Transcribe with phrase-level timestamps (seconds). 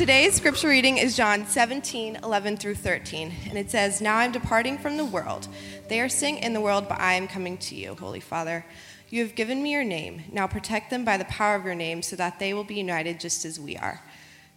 [0.00, 3.34] Today's scripture reading is John 17, 11 through 13.
[3.50, 5.46] And it says, Now I'm departing from the world.
[5.88, 8.64] They are staying in the world, but I am coming to you, Holy Father.
[9.10, 10.22] You have given me your name.
[10.32, 13.20] Now protect them by the power of your name so that they will be united
[13.20, 14.02] just as we are.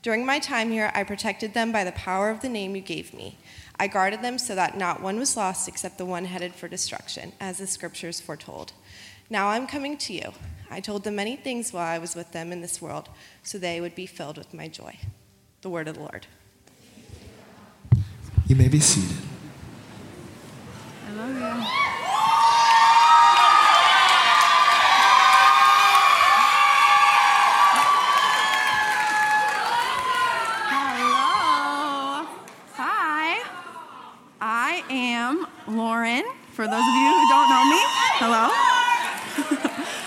[0.02, 3.14] During my time here, I protected them by the power of the name you gave
[3.14, 3.38] me.
[3.78, 7.34] I guarded them so that not one was lost except the one headed for destruction,
[7.42, 8.72] as the scriptures foretold.
[9.30, 10.32] Now I'm coming to you.
[10.72, 13.10] I told them many things while I was with them in this world,
[13.44, 14.98] so they would be filled with my joy.
[15.64, 16.28] The word of the Lord.
[18.48, 19.16] You may be seated.
[21.08, 21.42] I love you.
[30.68, 32.28] Hello.
[32.74, 33.42] Hi.
[34.42, 37.80] I am Lauren, for those of you who don't know me.
[38.20, 38.50] Hello.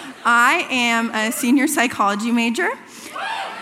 [0.27, 2.69] I am a senior psychology major,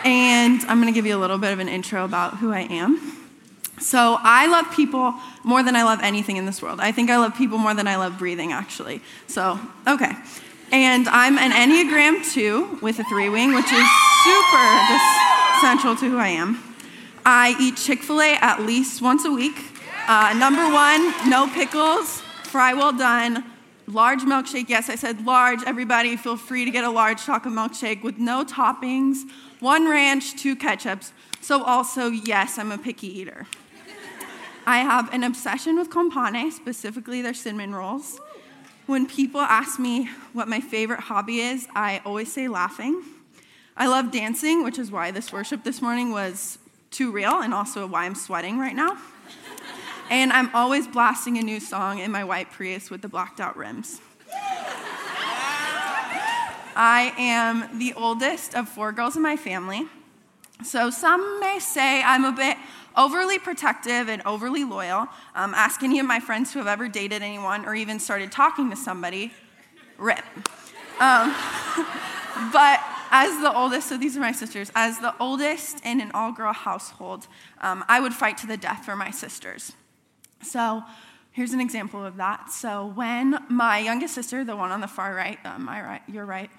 [0.05, 2.61] and I'm going to give you a little bit of an intro about who I
[2.61, 3.19] am.
[3.81, 6.79] So, I love people more than I love anything in this world.
[6.79, 9.01] I think I love people more than I love breathing, actually.
[9.27, 10.13] So, okay.
[10.71, 13.89] And I'm an Enneagram 2 with a three wing, which is
[14.25, 15.01] super
[15.61, 16.63] central to who I am.
[17.27, 19.57] I eat Chick fil A at least once a week.
[20.07, 23.45] Uh, number one, no pickles, fry well done,
[23.87, 24.69] large milkshake.
[24.69, 25.61] Yes, I said large.
[25.67, 29.23] Everybody, feel free to get a large chocolate milkshake with no toppings,
[29.65, 31.13] one ranch, two ketchups.
[31.41, 33.47] So, also, yes, I'm a picky eater.
[34.67, 38.21] I have an obsession with Con Pane, specifically their cinnamon rolls.
[38.87, 43.03] When people ask me what my favorite hobby is, I always say laughing.
[43.77, 46.59] I love dancing, which is why this worship this morning was
[46.91, 48.99] too real and also why I'm sweating right now.
[50.11, 53.57] And I'm always blasting a new song in my white Prius with the blacked out
[53.57, 54.01] rims.
[56.77, 59.87] I am the oldest of four girls in my family.
[60.63, 62.57] So some may say I'm a bit
[62.97, 65.09] overly protective and overly loyal.
[65.35, 68.71] Um, ask any of my friends who have ever dated anyone or even started talking
[68.71, 69.33] to somebody,
[69.99, 70.25] rip.
[71.01, 71.35] Um,
[72.53, 76.33] but as the oldest, so these are my sisters, as the oldest in an all
[76.33, 77.27] girl household,
[77.61, 79.73] um, I would fight to the death for my sisters.
[80.43, 80.83] So
[81.33, 82.51] here's an example of that.
[82.51, 86.25] So when my youngest sister, the one on the far right, um, my right, your
[86.25, 86.51] right,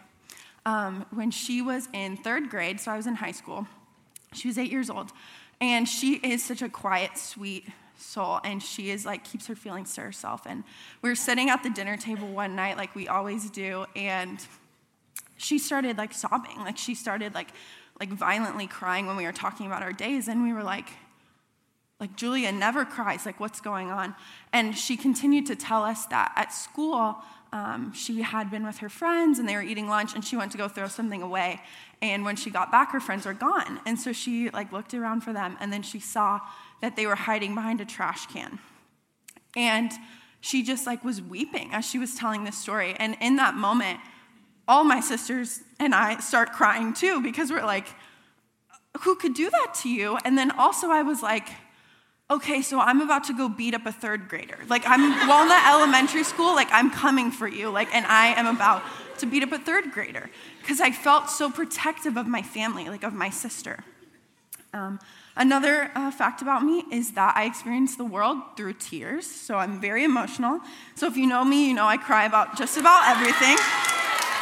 [0.66, 3.68] um, when she was in third grade, so I was in high school,
[4.34, 5.12] she was eight years old,
[5.62, 7.66] and she is such a quiet, sweet
[7.98, 10.42] soul, and she is like keeps her feelings to herself.
[10.46, 10.64] And
[11.02, 14.46] we were sitting at the dinner table one night, like we always do, and
[15.38, 17.50] she started like sobbing, like she started like
[18.00, 20.90] like violently crying when we were talking about our days, and we were like,
[22.00, 24.16] like Julia never cries, like what's going on?
[24.52, 27.18] And she continued to tell us that at school
[27.52, 30.52] um, she had been with her friends and they were eating lunch and she went
[30.52, 31.62] to go throw something away.
[32.02, 33.80] And when she got back her friends were gone.
[33.86, 36.40] And so she like looked around for them and then she saw
[36.82, 38.60] that they were hiding behind a trash can.
[39.56, 39.92] And
[40.42, 42.96] she just like was weeping as she was telling this story.
[42.98, 44.00] And in that moment
[44.68, 47.88] all my sisters and i start crying too because we're like
[49.02, 50.18] who could do that to you?
[50.24, 51.50] And then also i was like
[52.30, 54.60] okay, so I'm about to go beat up a third grader.
[54.68, 58.84] Like, I'm Walnut Elementary School, like, I'm coming for you, like, and I am about
[59.20, 60.30] to beat up a third grader
[60.62, 63.84] because I felt so protective of my family, like, of my sister.
[64.74, 65.00] Um,
[65.38, 69.80] another uh, fact about me is that I experience the world through tears, so I'm
[69.80, 70.60] very emotional.
[70.96, 73.58] So if you know me, you know I cry about just about everything.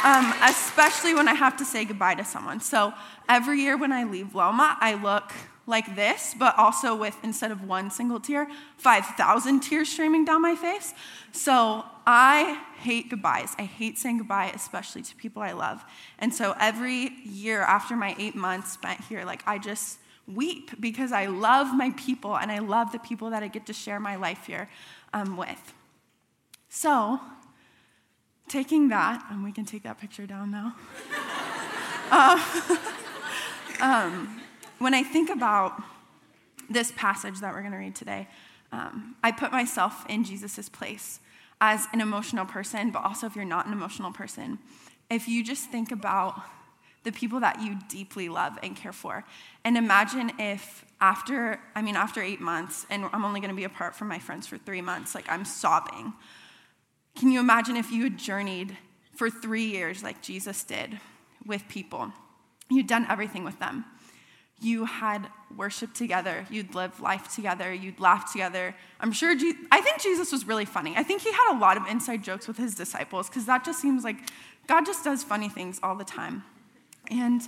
[0.02, 2.60] Um, especially when I have to say goodbye to someone.
[2.60, 2.92] So
[3.28, 5.32] every year when I leave Loma, I look
[5.66, 10.54] like this, but also with, instead of one single tear, 5,000 tears streaming down my
[10.54, 10.92] face.
[11.32, 13.54] So I hate goodbyes.
[13.58, 15.82] I hate saying goodbye, especially to people I love.
[16.18, 21.12] And so every year after my eight months spent here, like I just weep because
[21.12, 24.16] I love my people and I love the people that I get to share my
[24.16, 24.68] life here
[25.12, 25.72] um, with.
[26.68, 27.20] So,
[28.48, 30.74] taking that, and we can take that picture down now.
[32.10, 32.78] uh,
[33.80, 34.40] um,
[34.78, 35.82] when I think about
[36.70, 38.28] this passage that we're going to read today,
[38.72, 41.20] um, I put myself in Jesus' place
[41.60, 44.58] as an emotional person, but also if you're not an emotional person,
[45.10, 46.40] if you just think about
[47.04, 49.24] the people that you deeply love and care for,
[49.64, 53.64] and imagine if after, I mean, after eight months, and I'm only going to be
[53.64, 56.14] apart from my friends for three months, like I'm sobbing.
[57.14, 58.76] Can you imagine if you had journeyed
[59.14, 60.98] for three years like Jesus did
[61.46, 62.10] with people?
[62.70, 63.84] You'd done everything with them
[64.60, 68.74] you had worship together, you'd live life together, you'd laugh together.
[69.00, 70.94] I'm sure, Je- I think Jesus was really funny.
[70.96, 73.80] I think he had a lot of inside jokes with his disciples because that just
[73.80, 74.16] seems like
[74.66, 76.44] God just does funny things all the time.
[77.10, 77.42] And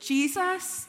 [0.00, 0.86] Jesus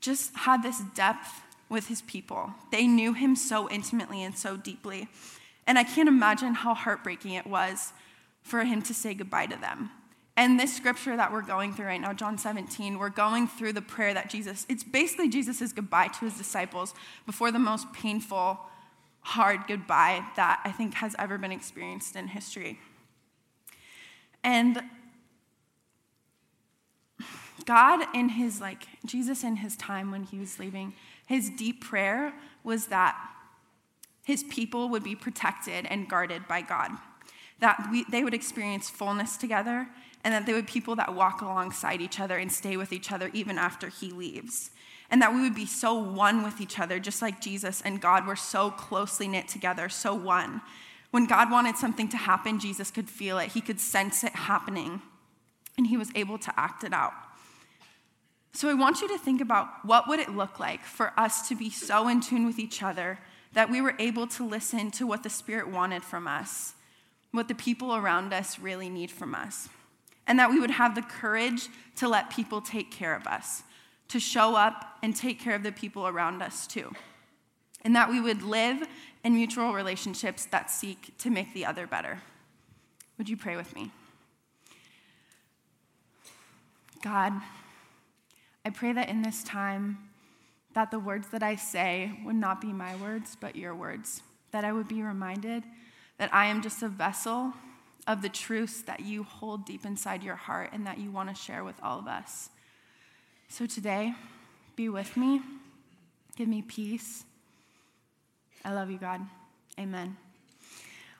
[0.00, 2.50] just had this depth with his people.
[2.70, 5.08] They knew him so intimately and so deeply.
[5.66, 7.92] And I can't imagine how heartbreaking it was
[8.42, 9.90] for him to say goodbye to them.
[10.38, 13.82] And this scripture that we're going through right now, John 17, we're going through the
[13.82, 16.94] prayer that Jesus, it's basically Jesus' goodbye to his disciples
[17.26, 18.60] before the most painful,
[19.22, 22.78] hard goodbye that I think has ever been experienced in history.
[24.44, 24.80] And
[27.64, 30.94] God, in his, like, Jesus in his time when he was leaving,
[31.26, 32.32] his deep prayer
[32.62, 33.18] was that
[34.24, 36.92] his people would be protected and guarded by God,
[37.58, 39.88] that we, they would experience fullness together,
[40.24, 43.12] and that they would be people that walk alongside each other and stay with each
[43.12, 44.70] other even after he leaves.
[45.10, 48.26] And that we would be so one with each other, just like Jesus and God
[48.26, 50.60] were so closely knit together, so one.
[51.10, 55.00] When God wanted something to happen, Jesus could feel it, he could sense it happening,
[55.78, 57.14] and he was able to act it out.
[58.52, 61.54] So I want you to think about what would it look like for us to
[61.54, 63.18] be so in tune with each other
[63.52, 66.74] that we were able to listen to what the Spirit wanted from us,
[67.30, 69.68] what the people around us really need from us,
[70.28, 73.64] and that we would have the courage to let people take care of us,
[74.08, 76.92] to show up and take care of the people around us too,
[77.82, 78.86] and that we would live
[79.24, 82.20] in mutual relationships that seek to make the other better.
[83.16, 83.90] Would you pray with me?
[87.02, 87.32] God,
[88.64, 89.98] I pray that in this time,
[90.74, 94.22] that the words that I say would not be my words, but your words.
[94.52, 95.64] That I would be reminded
[96.18, 97.54] that I am just a vessel
[98.08, 101.34] of the truths that you hold deep inside your heart and that you want to
[101.34, 102.48] share with all of us.
[103.48, 104.14] So today,
[104.74, 105.42] be with me.
[106.34, 107.24] Give me peace.
[108.64, 109.20] I love you, God.
[109.78, 110.16] Amen.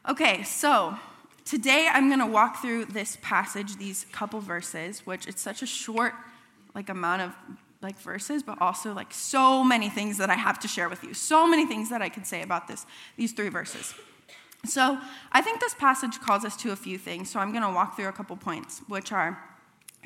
[0.09, 0.97] Okay, so
[1.45, 5.67] today I'm going to walk through this passage, these couple verses, which it's such a
[5.67, 6.15] short
[6.75, 7.33] like amount of
[7.83, 11.13] like verses, but also like so many things that I have to share with you.
[11.13, 12.87] So many things that I could say about this,
[13.17, 13.95] these three verses.
[14.65, 14.99] So
[15.33, 17.31] I think this passage calls us to a few things.
[17.31, 19.39] So I'm going to walk through a couple points, which are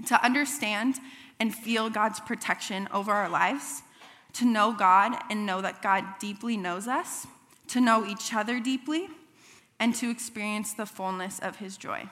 [0.06, 0.96] to understand
[1.40, 3.82] and feel God's protection over our lives,
[4.34, 7.26] to know God and know that God deeply knows us,
[7.68, 9.08] to know each other deeply,
[9.80, 12.08] and to experience the fullness of his joy.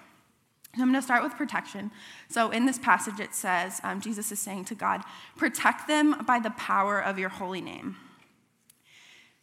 [0.75, 1.90] I'm going to start with protection.
[2.28, 5.02] So in this passage, it says, um, Jesus is saying to God,
[5.37, 7.96] protect them by the power of your holy name.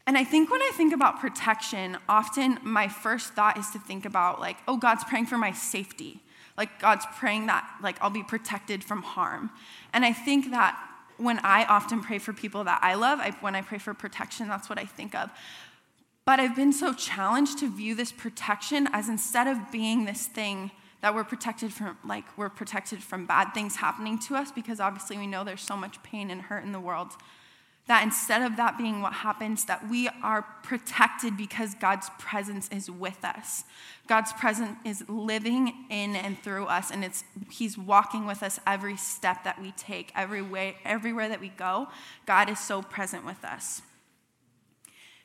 [0.08, 4.06] And I think when I think about protection, often my first thought is to think
[4.06, 6.22] about, like, oh, God's praying for my safety.
[6.58, 9.52] Like, God's praying that, like, I'll be protected from harm.
[9.94, 10.82] And I think that
[11.18, 14.48] when I often pray for people that I love, I, when I pray for protection,
[14.48, 15.30] that's what I think of.
[16.24, 20.72] But I've been so challenged to view this protection as instead of being this thing
[21.02, 25.18] that we're protected from like we're protected from bad things happening to us because obviously
[25.18, 27.12] we know there's so much pain and hurt in the world
[27.88, 32.92] that instead of that being what happens that we are protected because god's presence is
[32.92, 33.64] with us.
[34.08, 38.98] God's presence is living in and through us and it's he's walking with us every
[38.98, 41.88] step that we take every way everywhere that we go.
[42.26, 43.82] God is so present with us.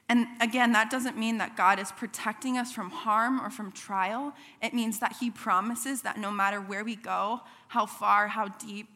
[0.08, 4.34] And again, that doesn't mean that God is protecting us from harm or from trial.
[4.60, 8.88] It means that He promises that no matter where we go, how far, how deep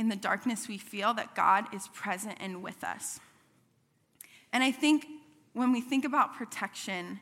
[0.00, 3.20] in the darkness we feel, that God is present and with us.
[4.50, 5.04] And I think
[5.52, 7.20] when we think about protection,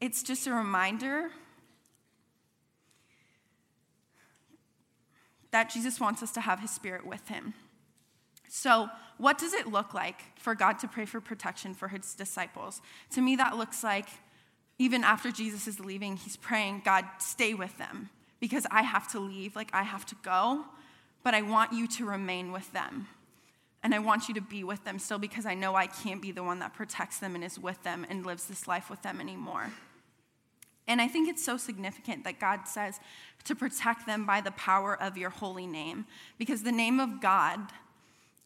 [0.00, 1.28] it's just a reminder
[5.50, 7.52] that Jesus wants us to have His Spirit with Him.
[8.48, 12.80] So, what does it look like for God to pray for protection for his disciples?
[13.10, 14.08] To me, that looks like
[14.78, 19.20] even after Jesus is leaving, he's praying, God, stay with them because I have to
[19.20, 20.64] leave, like I have to go,
[21.22, 23.08] but I want you to remain with them.
[23.82, 26.32] And I want you to be with them still because I know I can't be
[26.32, 29.20] the one that protects them and is with them and lives this life with them
[29.20, 29.72] anymore.
[30.88, 33.00] And I think it's so significant that God says
[33.44, 36.06] to protect them by the power of your holy name
[36.38, 37.60] because the name of God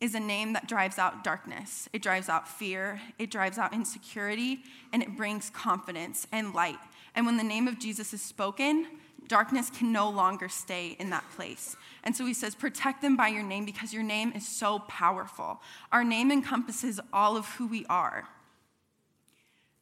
[0.00, 1.88] is a name that drives out darkness.
[1.92, 4.60] It drives out fear, it drives out insecurity,
[4.92, 6.78] and it brings confidence and light.
[7.14, 8.86] And when the name of Jesus is spoken,
[9.30, 11.76] darkness can no longer stay in that place.
[12.02, 15.62] And so he says, Protect them by your name because your name is so powerful.
[15.92, 18.28] Our name encompasses all of who we are.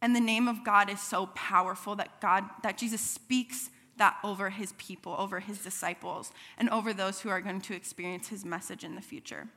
[0.03, 4.51] And the name of God is so powerful that God, that Jesus speaks that over
[4.51, 8.85] his people, over his disciples, and over those who are going to experience his message
[8.85, 9.49] in the future.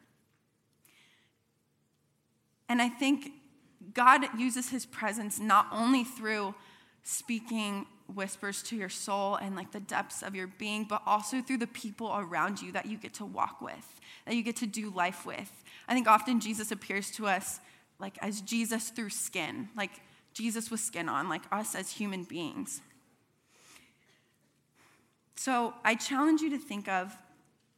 [2.67, 3.33] And I think
[3.93, 6.55] God uses his presence not only through
[7.03, 11.57] speaking whispers to your soul and like the depths of your being, but also through
[11.57, 14.89] the people around you that you get to walk with, that you get to do
[14.89, 15.63] life with.
[15.87, 17.59] I think often Jesus appears to us
[17.99, 19.91] like as Jesus through skin, like
[20.33, 22.81] Jesus with skin on, like us as human beings.
[25.35, 27.15] So I challenge you to think of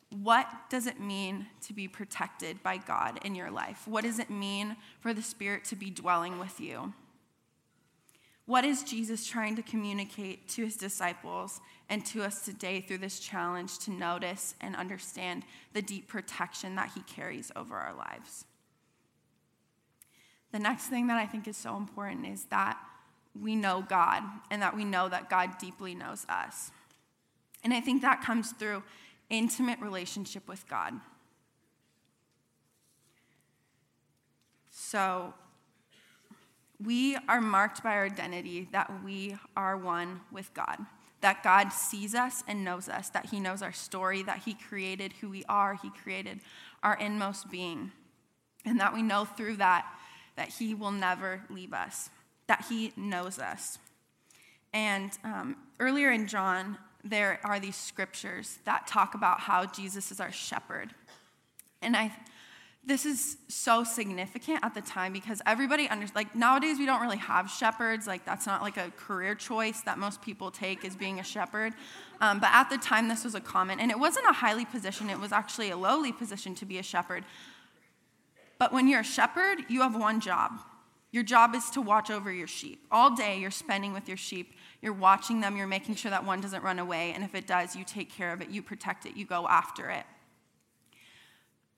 [0.09, 3.87] what does it mean to be protected by God in your life?
[3.87, 6.93] What does it mean for the Spirit to be dwelling with you?
[8.45, 13.19] What is Jesus trying to communicate to his disciples and to us today through this
[13.19, 18.45] challenge to notice and understand the deep protection that he carries over our lives?
[20.51, 22.77] The next thing that I think is so important is that
[23.41, 26.71] we know God and that we know that God deeply knows us.
[27.63, 28.83] And I think that comes through
[29.29, 30.93] intimate relationship with God.
[34.69, 35.33] So,
[36.83, 40.77] we are marked by our identity that we are one with God,
[41.21, 45.13] that God sees us and knows us, that He knows our story, that He created
[45.21, 46.39] who we are, He created
[46.81, 47.91] our inmost being,
[48.65, 49.85] and that we know through that
[50.35, 52.09] that He will never leave us,
[52.47, 53.77] that He knows us.
[54.73, 60.19] And um, earlier in John, there are these scriptures that talk about how Jesus is
[60.19, 60.95] our shepherd.
[61.81, 62.13] And I
[62.85, 67.17] this is so significant at the time because everybody under like nowadays we don't really
[67.17, 68.07] have shepherds.
[68.07, 71.73] Like that's not like a career choice that most people take as being a shepherd.
[72.19, 75.09] Um, but at the time this was a common and it wasn't a highly position
[75.09, 77.23] it was actually a lowly position to be a shepherd.
[78.59, 80.51] But when you're a shepherd you have one job.
[81.11, 82.85] Your job is to watch over your sheep.
[82.91, 84.55] All day you're spending with your sheep.
[84.81, 85.55] You're watching them.
[85.55, 88.33] You're making sure that one doesn't run away and if it does you take care
[88.33, 88.49] of it.
[88.49, 89.15] You protect it.
[89.15, 90.03] You go after it.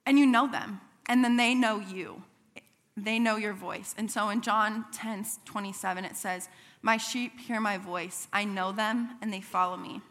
[0.07, 2.23] And you know them and then they know you.
[2.97, 3.93] They know your voice.
[3.97, 6.49] And so in John 10 27, it says,
[6.81, 8.27] My sheep hear my voice.
[8.31, 10.01] I know them, and they follow me.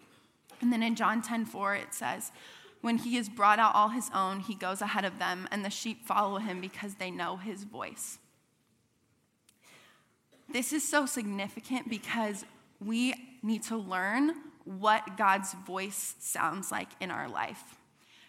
[0.60, 2.30] And then in John 10 4, it says,
[2.82, 5.70] When he has brought out all his own, he goes ahead of them, and the
[5.70, 8.18] sheep follow him because they know his voice.
[10.52, 12.44] This is so significant because
[12.84, 14.34] we need to learn
[14.64, 17.76] what God's voice sounds like in our life.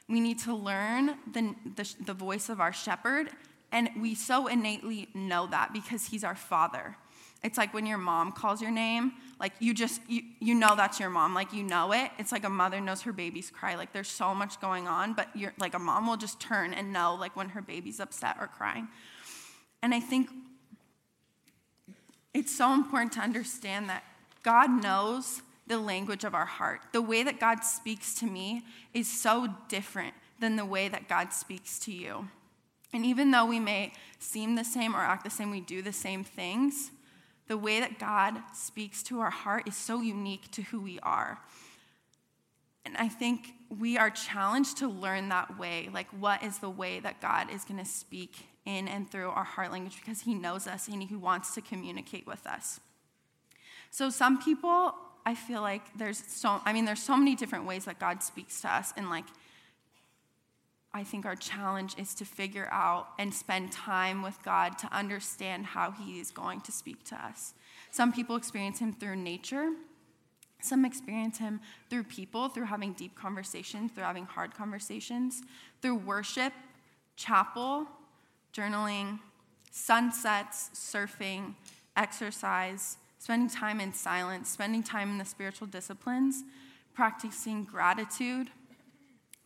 [0.07, 3.29] We need to learn the, the, the voice of our shepherd,
[3.71, 6.95] and we so innately know that because he's our father.
[7.43, 10.99] It's like when your mom calls your name, like you just, you, you know that's
[10.99, 12.09] your mom, like you know it.
[12.17, 13.75] It's like a mother knows her baby's cry.
[13.75, 16.91] Like there's so much going on, but you're like a mom will just turn and
[16.91, 18.87] know like when her baby's upset or crying.
[19.83, 20.29] And I think
[22.33, 24.03] it's so important to understand that
[24.41, 26.81] God knows the language of our heart.
[26.91, 31.33] The way that God speaks to me is so different than the way that God
[31.33, 32.27] speaks to you.
[32.93, 35.93] And even though we may seem the same or act the same, we do the
[35.93, 36.91] same things,
[37.47, 41.39] the way that God speaks to our heart is so unique to who we are.
[42.85, 45.89] And I think we are challenged to learn that way.
[45.91, 49.43] Like, what is the way that God is going to speak in and through our
[49.43, 52.79] heart language because He knows us and He wants to communicate with us.
[53.91, 54.93] So, some people
[55.25, 58.61] I feel like there's so, I mean, there's so many different ways that God speaks
[58.61, 58.93] to us.
[58.95, 59.25] And like,
[60.93, 65.65] I think our challenge is to figure out and spend time with God to understand
[65.65, 67.53] how He is going to speak to us.
[67.91, 69.71] Some people experience Him through nature,
[70.61, 75.41] some experience Him through people, through having deep conversations, through having hard conversations,
[75.81, 76.53] through worship,
[77.15, 77.87] chapel,
[78.53, 79.19] journaling,
[79.71, 81.55] sunsets, surfing,
[81.97, 86.43] exercise spending time in silence, spending time in the spiritual disciplines,
[86.93, 88.51] practicing gratitude,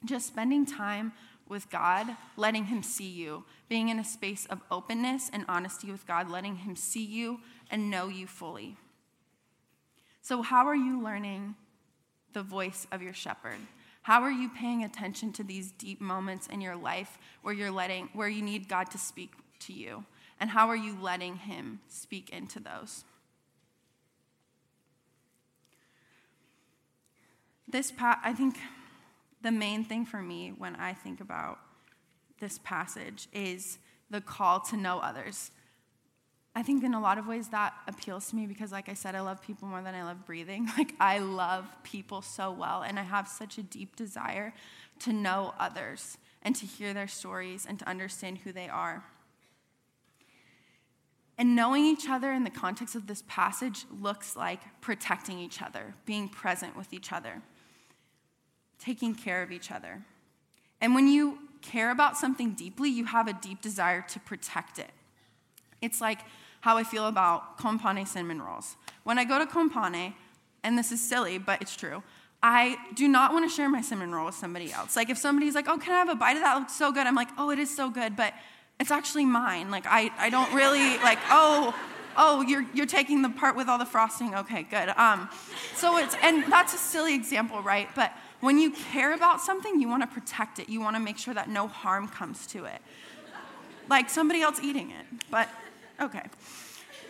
[0.04, 1.14] just spending time
[1.48, 2.06] with God,
[2.36, 6.58] letting Him see you, being in a space of openness and honesty with God, letting
[6.58, 7.40] Him see you
[7.72, 8.76] and know you fully.
[10.22, 11.56] So, how are you learning
[12.34, 13.60] the voice of your shepherd?
[14.02, 18.10] How are you paying attention to these deep moments in your life where you're letting
[18.12, 20.04] where you need God to speak to you?
[20.38, 23.06] And how are you letting him speak into those?
[27.70, 28.58] This, pa- I think
[29.44, 31.60] the main thing for me when I think about
[32.40, 33.78] this passage is
[34.10, 35.52] the call to know others.
[36.56, 39.14] I think in a lot of ways that appeals to me because, like I said,
[39.14, 40.68] I love people more than I love breathing.
[40.78, 44.54] Like, I love people so well, and I have such a deep desire
[45.00, 49.04] to know others and to hear their stories and to understand who they are.
[51.38, 55.94] And knowing each other in the context of this passage looks like protecting each other,
[56.06, 57.44] being present with each other
[58.80, 60.02] taking care of each other.
[60.82, 64.92] And when you care about something deeply, you have a deep desire to protect it.
[65.82, 66.20] It's like
[66.62, 68.76] how I feel about Con Pane cinnamon rolls.
[69.04, 70.14] When I go to Con Pane,
[70.64, 72.04] and this is silly, but it's true.
[72.42, 74.96] I do not want to share my cinnamon roll with somebody else.
[74.96, 76.56] Like if somebody's like, "Oh, can I have a bite of that?
[76.56, 78.34] It looks so good." I'm like, "Oh, it is so good," but
[78.80, 79.70] it's actually mine.
[79.70, 81.76] Like I, I don't really like, "Oh,
[82.18, 84.90] oh, you're you're taking the part with all the frosting." Okay, good.
[84.90, 85.30] Um,
[85.76, 87.90] so it's and that's a silly example, right?
[87.94, 90.70] But when you care about something, you want to protect it.
[90.70, 92.82] You want to make sure that no harm comes to it.
[93.90, 95.06] Like somebody else eating it.
[95.30, 95.50] But
[96.00, 96.24] okay.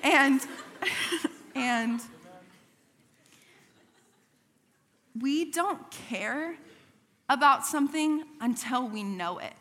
[0.03, 0.41] And
[1.55, 1.99] and
[5.19, 6.55] we don't care
[7.27, 9.53] about something until we know it.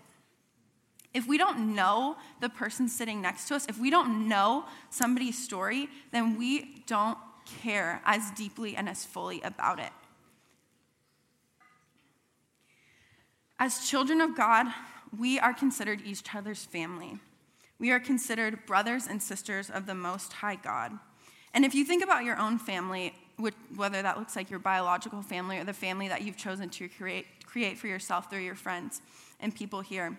[1.12, 5.36] If we don't know the person sitting next to us, if we don't know somebody's
[5.36, 7.18] story, then we don't
[7.62, 9.92] care as deeply and as fully about it.
[13.58, 14.66] As children of God,
[15.18, 17.18] we are considered each other's family.
[17.78, 20.92] We are considered brothers and sisters of the Most High God.
[21.54, 23.14] And if you think about your own family,
[23.74, 27.26] whether that looks like your biological family or the family that you've chosen to create,
[27.46, 29.00] create for yourself through your friends
[29.40, 30.18] and people here.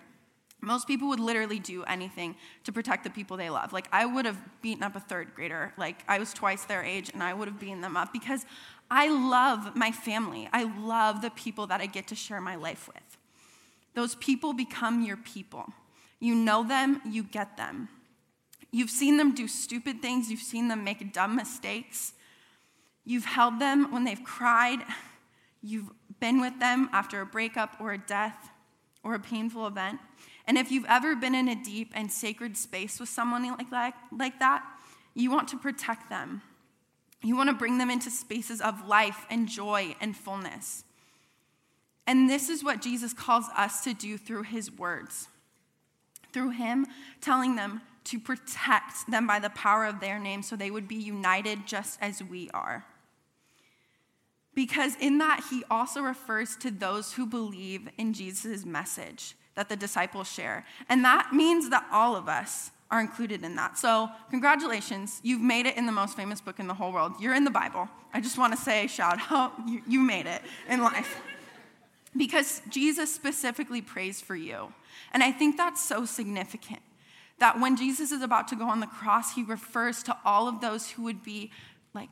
[0.62, 3.72] Most people would literally do anything to protect the people they love.
[3.72, 5.74] Like, I would have beaten up a third grader.
[5.78, 8.46] Like, I was twice their age, and I would have beaten them up because
[8.92, 10.50] I love my family.
[10.52, 13.09] I love the people that I get to share my life with.
[13.96, 15.66] Those people become your people.
[16.20, 17.90] You know them, you get them.
[18.72, 22.14] You've seen them do stupid things, you've seen them make dumb mistakes,
[23.10, 24.86] You've held them when they've cried.
[25.64, 28.52] You've been with them after a breakup or a death
[29.04, 30.00] or a painful event.
[30.46, 33.96] And if you've ever been in a deep and sacred space with someone like that,
[34.16, 34.64] like that,
[35.16, 36.44] you want to protect them.
[37.24, 40.84] You want to bring them into spaces of life and joy and fullness.
[42.10, 45.28] And this is what Jesus calls us to do through his words.
[46.34, 46.88] Through him
[47.22, 50.96] telling them to protect them by the power of their name so they would be
[50.96, 52.84] united just as we are.
[54.56, 59.76] Because in that, he also refers to those who believe in Jesus' message that the
[59.76, 60.66] disciples share.
[60.90, 63.78] And that means that all of us are included in that.
[63.78, 67.14] So, congratulations, you've made it in the most famous book in the whole world.
[67.20, 67.88] You're in the Bible.
[68.16, 71.22] I just want to say, shout out, you, you made it in life.
[72.16, 74.74] Because Jesus specifically prays for you.
[75.14, 76.82] And I think that's so significant
[77.40, 80.62] that when Jesus is about to go on the cross, he refers to all of
[80.62, 81.52] those who would be
[81.94, 82.10] like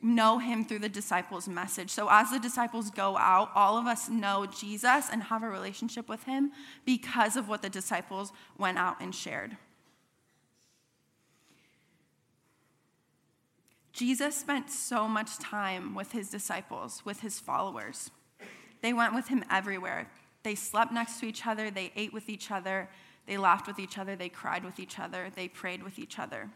[0.00, 1.90] know him through the disciples' message.
[1.90, 6.08] So, as the disciples go out, all of us know Jesus and have a relationship
[6.08, 6.52] with him
[6.84, 9.56] because of what the disciples went out and shared.
[13.92, 18.12] Jesus spent so much time with his disciples, with his followers.
[18.80, 20.10] They went with him everywhere.
[20.42, 22.88] They slept next to each other, they ate with each other,
[23.26, 26.48] they laughed with each other, they cried with each other, they prayed with each other.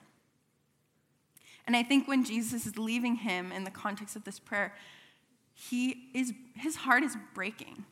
[1.66, 4.74] And I think when Jesus is leaving him in the context of this prayer,
[5.54, 7.84] he is, his heart is breaking.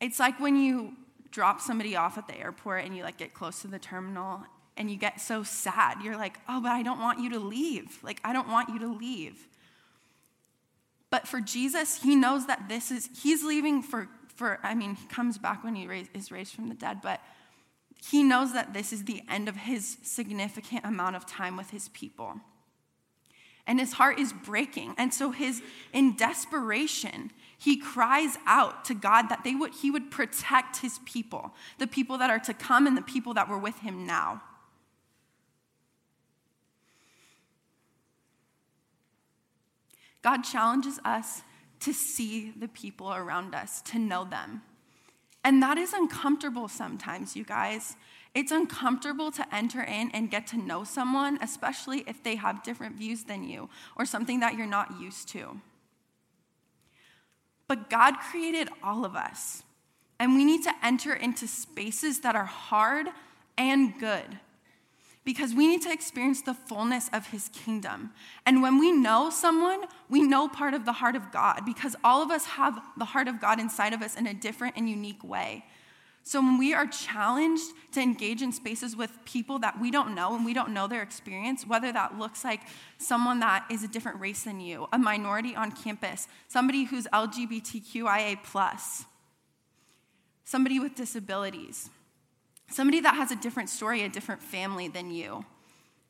[0.00, 0.94] It's like when you
[1.30, 4.42] drop somebody off at the airport and you like get close to the terminal
[4.76, 6.02] and you get so sad.
[6.02, 7.98] You're like, oh, but I don't want you to leave.
[8.02, 9.48] Like, I don't want you to leave.
[11.14, 15.06] But for Jesus, he knows that this is, he's leaving for, for I mean, he
[15.06, 17.20] comes back when he is raised from the dead, but
[18.04, 21.88] he knows that this is the end of his significant amount of time with his
[21.90, 22.40] people
[23.64, 24.96] and his heart is breaking.
[24.98, 30.10] And so his in desperation, he cries out to God that they would he would
[30.10, 33.78] protect his people, the people that are to come and the people that were with
[33.78, 34.42] him now.
[40.24, 41.42] God challenges us
[41.80, 44.62] to see the people around us, to know them.
[45.44, 47.96] And that is uncomfortable sometimes, you guys.
[48.34, 52.96] It's uncomfortable to enter in and get to know someone, especially if they have different
[52.96, 55.60] views than you or something that you're not used to.
[57.68, 59.62] But God created all of us,
[60.18, 63.08] and we need to enter into spaces that are hard
[63.58, 64.38] and good
[65.24, 68.10] because we need to experience the fullness of his kingdom.
[68.44, 72.22] And when we know someone, we know part of the heart of God because all
[72.22, 75.24] of us have the heart of God inside of us in a different and unique
[75.24, 75.64] way.
[76.26, 80.34] So when we are challenged to engage in spaces with people that we don't know
[80.34, 82.60] and we don't know their experience, whether that looks like
[82.96, 88.38] someone that is a different race than you, a minority on campus, somebody who's LGBTQIA,
[90.44, 91.90] somebody with disabilities,
[92.74, 95.44] somebody that has a different story, a different family than you.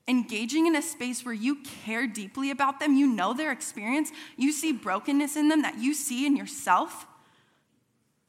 [0.07, 4.53] Engaging in a space where you care deeply about them, you know their experience, you
[4.53, 7.07] see brokenness in them that you see in yourself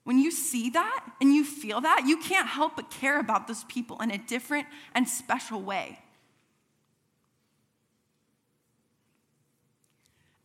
[0.05, 3.63] when you see that and you feel that, you can't help but care about those
[3.65, 5.99] people in a different and special way.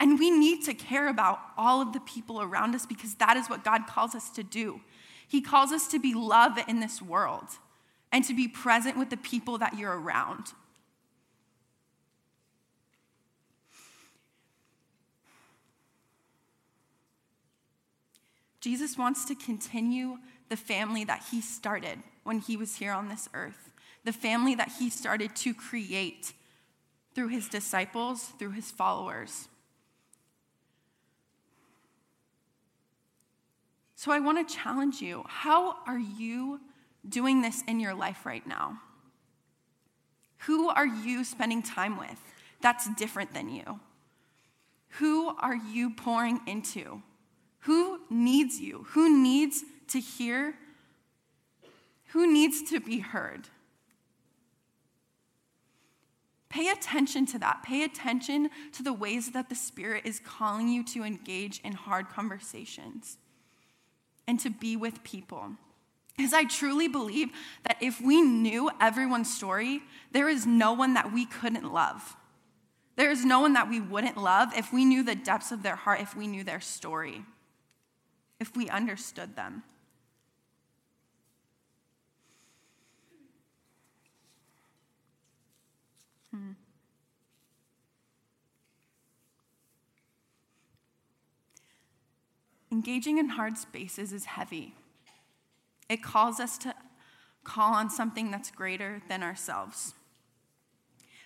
[0.00, 3.50] And we need to care about all of the people around us because that is
[3.50, 4.80] what God calls us to do.
[5.28, 7.44] He calls us to be love in this world
[8.12, 10.52] and to be present with the people that you're around.
[18.60, 20.18] Jesus wants to continue
[20.48, 23.72] the family that he started when he was here on this earth,
[24.04, 26.34] the family that he started to create
[27.14, 29.48] through his disciples, through his followers.
[33.96, 35.24] So I want to challenge you.
[35.26, 36.60] How are you
[37.10, 38.80] doing this in your life right now?
[40.46, 42.20] Who are you spending time with
[42.62, 43.80] that's different than you?
[44.98, 47.02] Who are you pouring into?
[47.60, 48.86] Who needs you?
[48.90, 50.54] Who needs to hear?
[52.08, 53.48] Who needs to be heard?
[56.48, 57.62] Pay attention to that.
[57.62, 62.08] Pay attention to the ways that the Spirit is calling you to engage in hard
[62.08, 63.18] conversations
[64.26, 65.52] and to be with people.
[66.16, 67.30] Because I truly believe
[67.66, 72.16] that if we knew everyone's story, there is no one that we couldn't love.
[72.96, 75.76] There is no one that we wouldn't love if we knew the depths of their
[75.76, 77.24] heart, if we knew their story,
[78.38, 79.62] if we understood them.
[86.30, 86.50] Hmm.
[92.70, 94.74] Engaging in hard spaces is heavy.
[95.90, 96.74] It calls us to
[97.42, 99.94] call on something that's greater than ourselves.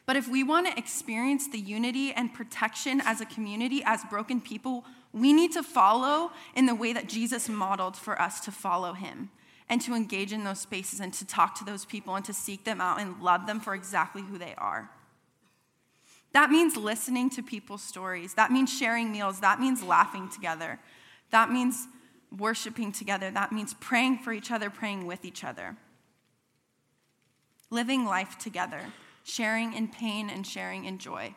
[0.06, 4.40] But if we want to experience the unity and protection as a community, as broken
[4.40, 8.94] people, we need to follow in the way that Jesus modeled for us to follow
[8.94, 9.30] him
[9.68, 12.64] and to engage in those spaces and to talk to those people and to seek
[12.64, 14.90] them out and love them for exactly who they are.
[16.32, 18.34] That means listening to people's stories.
[18.34, 19.40] That means sharing meals.
[19.40, 20.80] That means laughing together.
[21.30, 21.86] That means
[22.38, 23.30] worshiping together.
[23.30, 25.76] That means praying for each other, praying with each other.
[27.70, 28.80] Living life together,
[29.24, 31.34] sharing in pain and sharing in joy.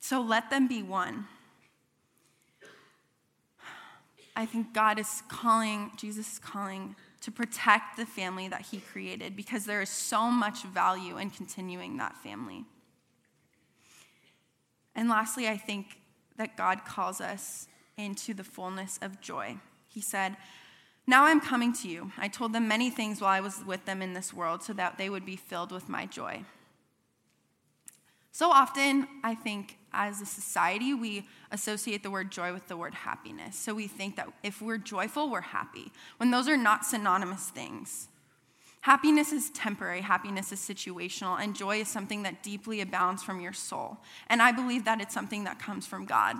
[0.00, 1.26] So let them be one.
[4.34, 9.34] I think God is calling, Jesus is calling to protect the family that he created
[9.34, 12.64] because there is so much value in continuing that family.
[14.94, 15.98] And lastly, I think
[16.38, 19.58] that God calls us into the fullness of joy.
[19.88, 20.36] He said,
[21.06, 22.12] Now I'm coming to you.
[22.16, 24.96] I told them many things while I was with them in this world so that
[24.96, 26.44] they would be filled with my joy.
[28.32, 32.94] So often, I think as a society, we associate the word joy with the word
[32.94, 33.56] happiness.
[33.56, 38.08] So we think that if we're joyful, we're happy, when those are not synonymous things.
[38.80, 43.52] Happiness is temporary, happiness is situational, and joy is something that deeply abounds from your
[43.52, 43.98] soul.
[44.28, 46.36] And I believe that it's something that comes from God,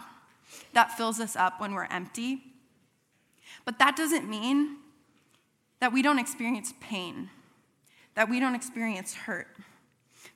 [0.72, 2.42] that fills us up when we're empty.
[3.64, 4.76] But that doesn't mean
[5.80, 7.30] that we don't experience pain,
[8.14, 9.48] that we don't experience hurt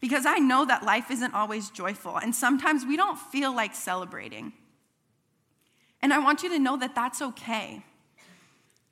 [0.03, 4.53] because I know that life isn't always joyful, and sometimes we don't feel like celebrating.
[6.03, 7.85] And I want you to know that that's okay.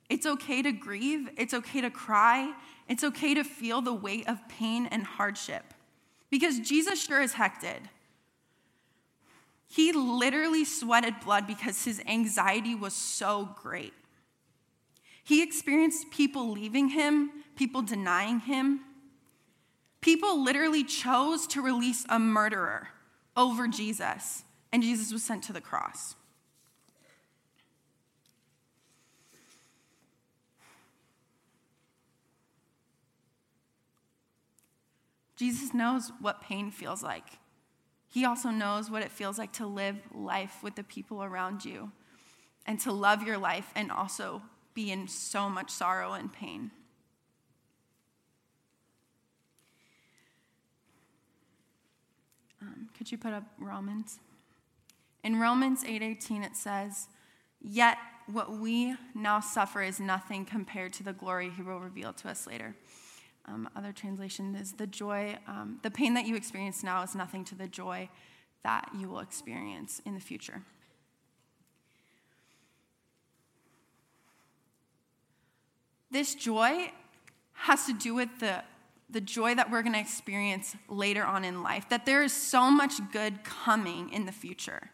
[0.09, 2.53] It's okay to grieve, it's okay to cry,
[2.91, 5.73] it's okay to feel the weight of pain and hardship.
[6.29, 7.89] Because Jesus sure as heck did.
[9.67, 13.93] He literally sweated blood because his anxiety was so great.
[15.23, 18.81] He experienced people leaving him, people denying him,
[20.01, 22.89] People literally chose to release a murderer
[23.37, 26.15] over Jesus, and Jesus was sent to the cross.
[35.41, 37.39] Jesus knows what pain feels like.
[38.07, 41.91] He also knows what it feels like to live life with the people around you
[42.67, 44.43] and to love your life and also
[44.75, 46.69] be in so much sorrow and pain.
[52.61, 54.19] Um, could you put up Romans?
[55.23, 57.07] In Romans 8:18 it says,
[57.59, 62.29] "Yet what we now suffer is nothing compared to the glory he will reveal to
[62.29, 62.75] us later."
[63.45, 67.43] Um, other translation is the joy, um, the pain that you experience now is nothing
[67.45, 68.09] to the joy
[68.63, 70.61] that you will experience in the future.
[76.11, 76.91] This joy
[77.53, 78.63] has to do with the
[79.11, 82.71] the joy that we're going to experience later on in life, that there is so
[82.71, 84.89] much good coming in the future.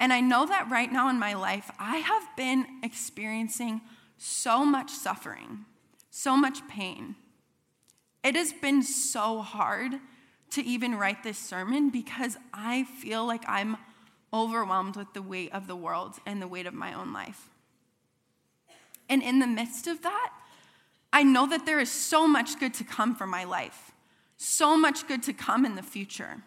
[0.00, 3.80] And I know that right now in my life, I have been experiencing
[4.16, 5.64] so much suffering,
[6.10, 7.16] so much pain.
[8.22, 9.92] It has been so hard
[10.50, 13.76] to even write this sermon because I feel like I'm
[14.32, 17.48] overwhelmed with the weight of the world and the weight of my own life.
[19.08, 20.32] And in the midst of that,
[21.12, 23.92] I know that there is so much good to come for my life,
[24.36, 26.42] so much good to come in the future.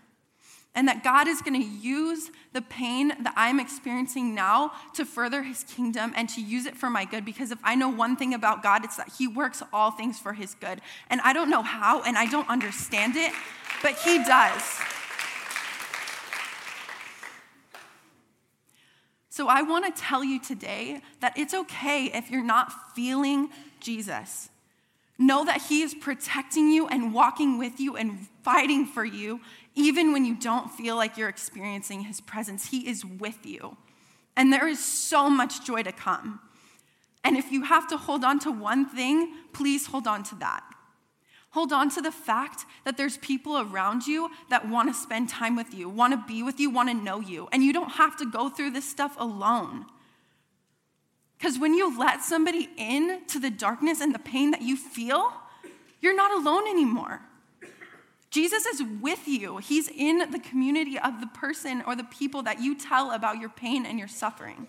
[0.74, 5.44] And that God is going to use the pain that I'm experiencing now to further
[5.44, 7.26] his kingdom and to use it for my good.
[7.26, 10.32] Because if I know one thing about God, it's that he works all things for
[10.32, 10.80] his good.
[11.10, 13.34] And I don't know how and I don't understand it,
[13.82, 14.64] but he does.
[19.32, 24.50] So I want to tell you today that it's okay if you're not feeling Jesus.
[25.18, 29.40] Know that He is protecting you and walking with you and fighting for you,
[29.76, 32.70] even when you don't feel like you're experiencing His presence.
[32.70, 33.78] He is with you.
[34.36, 36.40] And there is so much joy to come.
[37.24, 40.64] And if you have to hold on to one thing, please hold on to that.
[41.52, 45.56] Hold on to the fact that there's people around you that want to spend time
[45.56, 47.50] with you, want to be with you, want to know you.
[47.52, 49.86] And you don't have to go through this stuff alone.
[51.38, 55.34] Because when you let somebody in to the darkness and the pain that you feel,
[56.00, 57.22] you're not alone anymore.
[58.32, 59.58] Jesus is with you.
[59.58, 63.50] He's in the community of the person or the people that you tell about your
[63.50, 64.68] pain and your suffering.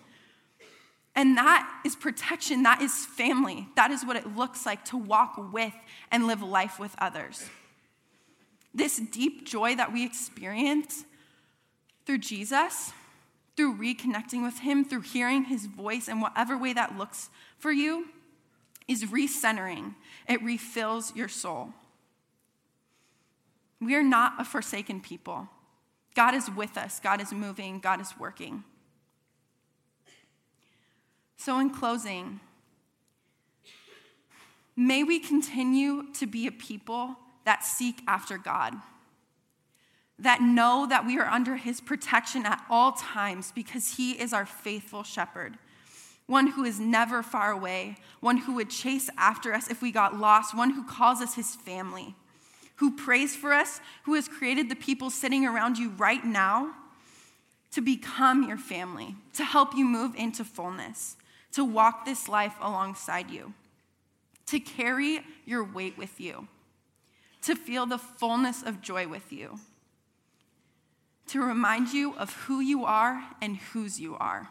[1.15, 3.67] And that is protection, that is family.
[3.75, 5.73] That is what it looks like to walk with
[6.11, 7.47] and live life with others.
[8.73, 11.05] This deep joy that we experience
[12.05, 12.91] through Jesus,
[13.55, 18.07] through reconnecting with Him, through hearing His voice, in whatever way that looks for you,
[18.87, 19.93] is recentering.
[20.27, 21.69] It refills your soul.
[23.83, 25.49] We are not a forsaken people.
[26.15, 28.63] God is with us, God is moving, God is working.
[31.37, 32.39] So, in closing,
[34.75, 38.75] may we continue to be a people that seek after God,
[40.17, 44.45] that know that we are under His protection at all times because He is our
[44.45, 45.57] faithful shepherd,
[46.27, 50.17] one who is never far away, one who would chase after us if we got
[50.17, 52.15] lost, one who calls us His family,
[52.83, 56.75] who prays for us, who has created the people sitting around you right now
[57.71, 61.15] to become your family, to help you move into fullness
[61.53, 63.53] to walk this life alongside you,
[64.47, 66.47] to carry your weight with you,
[67.43, 69.59] to feel the fullness of joy with you,
[71.27, 74.49] to remind you of who you are and whose you are.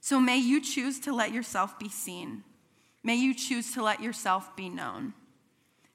[0.00, 2.42] So may you choose to let yourself be seen.
[3.02, 5.14] May you choose to let yourself be known.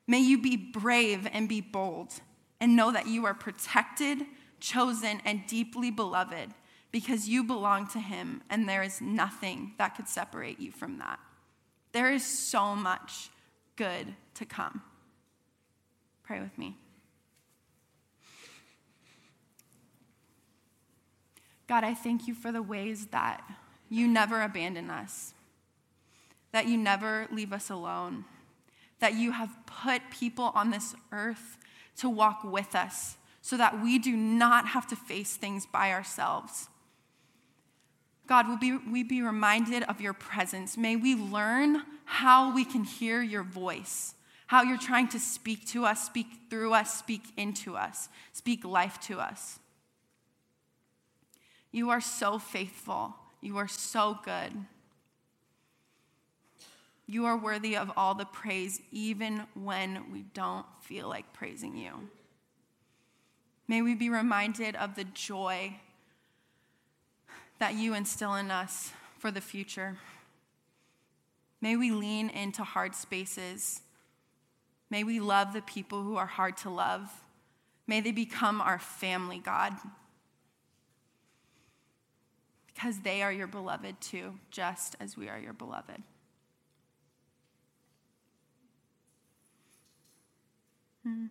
[0.07, 2.13] May you be brave and be bold
[2.59, 4.19] and know that you are protected,
[4.59, 6.53] chosen, and deeply beloved
[6.91, 11.19] because you belong to Him, and there is nothing that could separate you from that.
[11.93, 13.29] There is so much
[13.75, 14.81] good to come.
[16.23, 16.77] Pray with me.
[21.67, 23.41] God, I thank you for the ways that
[23.89, 25.33] you never abandon us,
[26.51, 28.25] that you never leave us alone,
[29.01, 31.57] that you have put people on this earth
[31.97, 36.69] to walk with us so that we do not have to face things by ourselves.
[38.27, 40.77] God, will be, we be reminded of your presence.
[40.77, 44.13] May we learn how we can hear your voice,
[44.47, 48.99] how you're trying to speak to us, speak through us, speak into us, speak life
[49.01, 49.59] to us.
[51.71, 53.15] You are so faithful.
[53.41, 54.51] You are so good.
[57.11, 62.07] You are worthy of all the praise, even when we don't feel like praising you.
[63.67, 65.75] May we be reminded of the joy
[67.59, 69.97] that you instill in us for the future.
[71.59, 73.81] May we lean into hard spaces.
[74.89, 77.11] May we love the people who are hard to love.
[77.87, 79.73] May they become our family, God.
[82.73, 86.01] Because they are your beloved too, just as we are your beloved.
[91.03, 91.27] Hmm.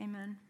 [0.00, 0.43] Amen.